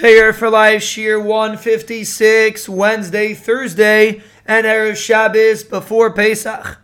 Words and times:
Torah 0.00 0.32
for 0.32 0.48
Life 0.48 0.80
Shiur 0.80 1.22
156, 1.22 2.70
Wednesday, 2.70 3.34
Thursday, 3.34 4.22
and 4.46 4.64
Erev 4.64 4.96
Shabbos 4.96 5.62
before 5.62 6.10
Pesach. 6.10 6.78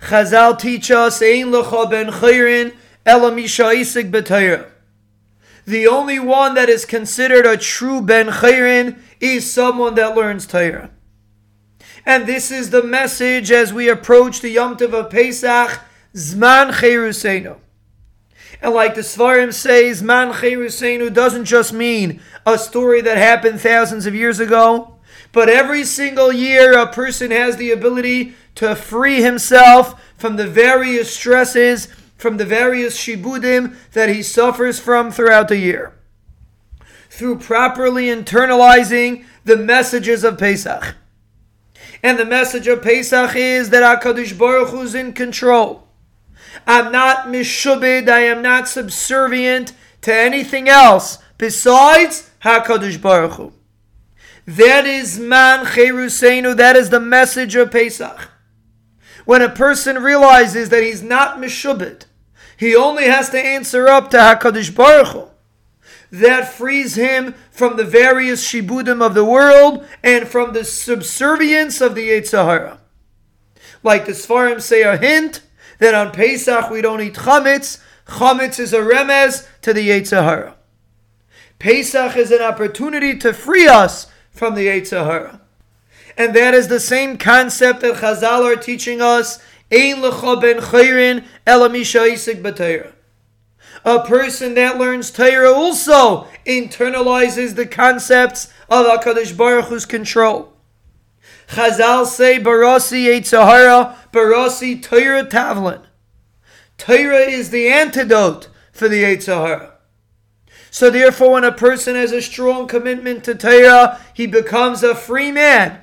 Chazal 0.00 0.58
teach 0.58 0.90
us, 0.90 1.22
Ein 1.22 1.52
lecha 1.52 1.88
ben 1.88 2.08
chayrin, 2.08 2.74
ela 3.06 3.30
misha 3.30 4.66
The 5.64 5.86
only 5.86 6.18
one 6.18 6.54
that 6.54 6.68
is 6.68 6.84
considered 6.84 7.46
a 7.46 7.56
true 7.56 8.02
ben 8.02 8.26
chayrin 8.26 8.98
is 9.20 9.48
someone 9.48 9.94
that 9.94 10.16
learns 10.16 10.44
Torah. 10.44 10.90
And 12.04 12.26
this 12.26 12.50
is 12.50 12.70
the 12.70 12.82
message 12.82 13.52
as 13.52 13.72
we 13.72 13.88
approach 13.88 14.40
the 14.40 14.50
Yom 14.50 14.76
Tov 14.76 14.92
of 14.92 15.10
Pesach, 15.10 15.82
Zman 16.16 16.72
Cheruseinu. 16.72 17.58
And 18.62 18.74
like 18.74 18.94
the 18.94 19.00
Sfarim 19.00 19.52
says, 19.54 20.02
Zman 20.02 20.32
Cheruseinu 20.34 21.12
doesn't 21.12 21.46
just 21.46 21.72
mean 21.72 22.20
a 22.44 22.58
story 22.58 23.00
that 23.00 23.16
happened 23.16 23.60
thousands 23.60 24.06
of 24.06 24.14
years 24.14 24.38
ago, 24.38 24.96
but 25.32 25.48
every 25.48 25.84
single 25.84 26.32
year 26.32 26.76
a 26.76 26.86
person 26.92 27.30
has 27.30 27.56
the 27.56 27.70
ability 27.70 28.34
to 28.56 28.74
free 28.74 29.22
himself 29.22 30.00
from 30.16 30.36
the 30.36 30.46
various 30.46 31.14
stresses, 31.14 31.88
from 32.18 32.36
the 32.36 32.44
various 32.44 32.98
shibudim 32.98 33.74
that 33.92 34.10
he 34.10 34.22
suffers 34.22 34.78
from 34.78 35.10
throughout 35.10 35.48
the 35.48 35.56
year. 35.56 35.94
Through 37.08 37.38
properly 37.38 38.06
internalizing 38.06 39.24
the 39.44 39.56
messages 39.56 40.22
of 40.22 40.38
Pesach. 40.38 40.96
And 42.02 42.18
the 42.18 42.24
message 42.24 42.66
of 42.66 42.82
Pesach 42.82 43.34
is 43.34 43.70
that 43.70 44.02
HaKadosh 44.02 44.36
Baruch 44.36 44.68
Hu 44.68 44.82
is 44.82 44.94
in 44.94 45.12
control. 45.12 45.86
I'm 46.66 46.92
not 46.92 47.26
mishubid, 47.26 48.08
I 48.08 48.20
am 48.20 48.42
not 48.42 48.68
subservient 48.68 49.72
to 50.02 50.14
anything 50.14 50.68
else 50.68 51.18
besides 51.38 52.30
HaKadosh 52.42 53.00
Baruch 53.00 53.32
Hu. 53.32 53.52
That 54.46 54.86
is 54.86 55.18
zman 55.18 55.64
cheruseinu, 55.64 56.56
that 56.56 56.76
is 56.76 56.90
the 56.90 57.00
message 57.00 57.54
of 57.54 57.70
Pesach. 57.70 58.28
When 59.24 59.42
a 59.42 59.48
person 59.48 60.02
realizes 60.02 60.70
that 60.70 60.82
he's 60.82 61.02
not 61.02 61.38
mishubid, 61.38 62.06
he 62.56 62.74
only 62.74 63.04
has 63.04 63.30
to 63.30 63.38
answer 63.38 63.88
up 63.88 64.10
to 64.10 64.16
HaKadosh 64.16 64.74
Baruch 64.74 65.08
Hu. 65.08 65.28
That 66.10 66.52
frees 66.52 66.96
him 66.96 67.34
from 67.50 67.76
the 67.76 67.84
various 67.84 68.44
shibudim 68.44 69.00
of 69.00 69.14
the 69.14 69.24
world 69.24 69.86
and 70.02 70.26
from 70.26 70.52
the 70.52 70.64
subservience 70.64 71.80
of 71.80 71.94
the 71.94 72.08
Yetzer 72.08 72.44
Hara. 72.44 72.80
Like 73.82 74.06
the 74.06 74.12
Sfarim 74.12 74.60
say 74.60 74.82
a 74.82 74.96
hint, 74.96 75.42
that 75.80 75.94
on 75.94 76.12
Pesach 76.12 76.70
we 76.70 76.80
don't 76.80 77.00
eat 77.00 77.14
chametz. 77.14 77.80
Chametz 78.06 78.58
is 78.60 78.72
a 78.72 78.78
remez 78.78 79.46
to 79.62 79.72
the 79.74 79.88
Yetzer 79.88 80.22
Hara. 80.22 80.56
Pesach 81.58 82.16
is 82.16 82.30
an 82.30 82.40
opportunity 82.40 83.18
to 83.18 83.32
free 83.32 83.66
us 83.66 84.06
from 84.30 84.54
the 84.54 84.68
Yetzer 84.68 85.04
Hara. 85.04 85.40
And 86.16 86.34
that 86.34 86.54
is 86.54 86.68
the 86.68 86.80
same 86.80 87.16
concept 87.16 87.80
that 87.80 87.96
Chazal 87.96 88.44
are 88.44 88.56
teaching 88.56 89.00
us. 89.00 89.38
Ein 89.72 89.96
lecha 89.96 90.60
chayrin 90.60 91.24
elamisha 91.46 92.10
isik 92.10 92.42
b'teirah. 92.42 92.92
A 93.84 94.04
person 94.04 94.54
that 94.54 94.78
learns 94.78 95.10
Torah 95.10 95.52
also 95.52 96.26
internalizes 96.44 97.54
the 97.54 97.66
concepts 97.66 98.52
of 98.68 98.86
HaKadosh 98.86 99.36
Baruch 99.36 99.66
Hu's 99.66 99.86
control. 99.86 100.52
Chazal 101.48 102.06
say 102.06 102.38
Barasi 102.38 103.06
Yetzer 103.06 103.44
Hara, 103.44 103.96
Barasi 104.12 104.82
Torah 104.82 105.24
Tavlin. 105.24 105.82
Torah 106.78 107.26
is 107.26 107.50
the 107.50 107.68
antidote 107.68 108.48
for 108.72 108.88
the 108.88 109.02
Yetzer 109.02 109.46
Hara. 109.46 109.74
So 110.70 110.88
therefore, 110.88 111.32
when 111.32 111.44
a 111.44 111.52
person 111.52 111.96
has 111.96 112.12
a 112.12 112.22
strong 112.22 112.66
commitment 112.66 113.24
to 113.24 113.34
Torah, 113.34 114.00
he 114.14 114.26
becomes 114.26 114.82
a 114.82 114.94
free 114.94 115.32
man. 115.32 115.80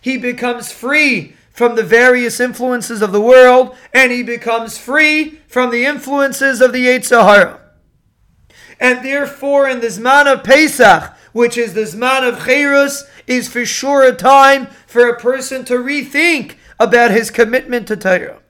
He 0.00 0.16
becomes 0.16 0.72
free 0.72 1.34
from 1.52 1.76
the 1.76 1.82
various 1.82 2.40
influences 2.40 3.02
of 3.02 3.12
the 3.12 3.20
world, 3.20 3.76
and 3.92 4.12
he 4.12 4.22
becomes 4.22 4.78
free 4.78 5.40
from 5.46 5.70
the 5.70 5.84
influences 5.84 6.60
of 6.60 6.72
the 6.72 6.86
Yetzer 6.86 7.22
Hara. 7.22 7.60
And 8.78 9.04
therefore, 9.04 9.68
in 9.68 9.80
the 9.80 9.88
Zman 9.88 10.32
of 10.32 10.42
Pesach, 10.42 11.14
which 11.32 11.56
is 11.56 11.74
the 11.74 11.82
Zman 11.82 12.26
of 12.26 12.44
Cherus, 12.44 13.04
is 13.26 13.48
for 13.48 13.64
sure 13.64 14.02
a 14.04 14.14
time 14.14 14.66
for 14.86 15.08
a 15.08 15.20
person 15.20 15.64
to 15.66 15.74
rethink 15.74 16.56
about 16.80 17.12
his 17.12 17.30
commitment 17.30 17.86
to 17.86 17.96
Torah. 17.96 18.40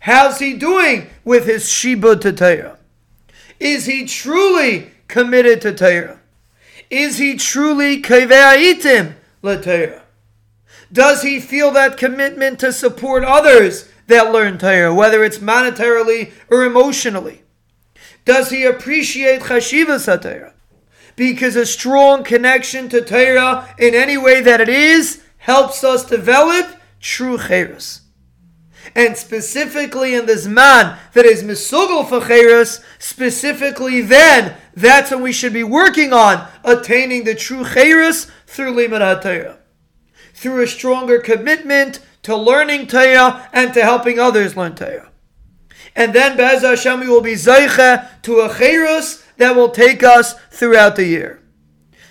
How's 0.00 0.38
he 0.38 0.54
doing 0.54 1.08
with 1.24 1.44
his 1.44 1.64
Shibud 1.64 2.22
to 2.22 2.32
Torah? 2.32 2.78
Is 3.58 3.84
he 3.84 4.06
truly 4.06 4.92
committed 5.08 5.60
to 5.60 5.74
Torah? 5.74 6.20
Is 6.88 7.18
he 7.18 7.36
truly 7.36 8.00
Kaveitim 8.00 9.16
LaTorah? 9.42 10.00
Does 10.90 11.22
he 11.22 11.38
feel 11.38 11.70
that 11.72 11.98
commitment 11.98 12.58
to 12.60 12.72
support 12.72 13.22
others 13.22 13.90
that 14.06 14.32
learn 14.32 14.56
Torah, 14.56 14.94
whether 14.94 15.22
it's 15.22 15.38
monetarily 15.38 16.32
or 16.48 16.64
emotionally? 16.64 17.42
Does 18.24 18.48
he 18.48 18.64
appreciate 18.64 19.42
Chashivas 19.42 20.06
Torah? 20.22 20.54
because 21.20 21.54
a 21.54 21.66
strong 21.66 22.24
connection 22.24 22.88
to 22.88 23.02
Torah 23.02 23.68
in 23.78 23.94
any 23.94 24.16
way 24.16 24.40
that 24.40 24.58
it 24.58 24.70
is 24.70 25.22
helps 25.36 25.84
us 25.84 26.02
develop 26.02 26.79
true 27.00 27.38
cherus. 27.38 28.02
And 28.94 29.16
specifically 29.16 30.14
in 30.14 30.26
this 30.26 30.46
man 30.46 30.98
that 31.12 31.26
is 31.26 31.42
misugel 31.42 32.08
for 32.08 32.26
cherus, 32.26 32.80
specifically 32.98 34.00
then, 34.00 34.56
that's 34.74 35.10
when 35.10 35.22
we 35.22 35.32
should 35.32 35.52
be 35.52 35.64
working 35.64 36.12
on 36.12 36.46
attaining 36.64 37.24
the 37.24 37.34
true 37.34 37.64
cherus 37.64 38.30
through 38.46 38.74
limud 38.74 39.00
HaTorah. 39.00 39.58
Through 40.34 40.62
a 40.62 40.66
stronger 40.66 41.18
commitment 41.18 42.00
to 42.22 42.36
learning 42.36 42.86
Torah 42.86 43.48
and 43.52 43.74
to 43.74 43.82
helping 43.82 44.18
others 44.18 44.56
learn 44.56 44.74
Torah. 44.74 45.10
And 45.96 46.14
then 46.14 46.36
Be'ez 46.36 46.62
Hashem 46.62 47.00
we 47.00 47.08
will 47.08 47.20
be 47.20 47.34
zeicha 47.34 48.08
to 48.22 48.40
a 48.40 48.54
cheres 48.54 49.24
that 49.36 49.56
will 49.56 49.70
take 49.70 50.02
us 50.02 50.34
throughout 50.50 50.96
the 50.96 51.06
year. 51.06 51.42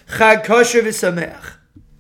Chag 0.07 0.43
kosher 0.43 0.81
v'sameach. 0.81 1.58